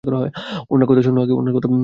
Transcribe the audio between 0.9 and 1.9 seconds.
শোনো আগে।